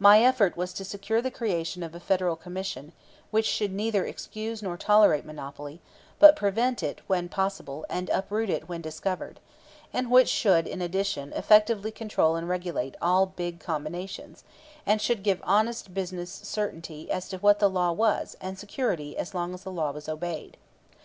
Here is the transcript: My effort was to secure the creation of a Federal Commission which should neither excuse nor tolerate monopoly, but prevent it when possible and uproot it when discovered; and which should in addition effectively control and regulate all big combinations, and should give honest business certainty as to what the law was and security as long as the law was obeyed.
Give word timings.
My 0.00 0.20
effort 0.24 0.56
was 0.56 0.72
to 0.72 0.84
secure 0.84 1.22
the 1.22 1.30
creation 1.30 1.84
of 1.84 1.94
a 1.94 2.00
Federal 2.00 2.34
Commission 2.34 2.90
which 3.30 3.46
should 3.46 3.72
neither 3.72 4.04
excuse 4.04 4.60
nor 4.60 4.76
tolerate 4.76 5.24
monopoly, 5.24 5.80
but 6.18 6.34
prevent 6.34 6.82
it 6.82 7.00
when 7.06 7.28
possible 7.28 7.86
and 7.88 8.10
uproot 8.10 8.50
it 8.50 8.68
when 8.68 8.80
discovered; 8.82 9.38
and 9.92 10.10
which 10.10 10.28
should 10.28 10.66
in 10.66 10.82
addition 10.82 11.32
effectively 11.34 11.92
control 11.92 12.34
and 12.34 12.48
regulate 12.48 12.96
all 13.00 13.26
big 13.26 13.60
combinations, 13.60 14.42
and 14.84 15.00
should 15.00 15.22
give 15.22 15.40
honest 15.44 15.94
business 15.94 16.32
certainty 16.32 17.08
as 17.08 17.28
to 17.28 17.36
what 17.38 17.60
the 17.60 17.70
law 17.70 17.92
was 17.92 18.36
and 18.40 18.58
security 18.58 19.16
as 19.16 19.32
long 19.32 19.54
as 19.54 19.62
the 19.62 19.70
law 19.70 19.92
was 19.92 20.08
obeyed. 20.08 20.56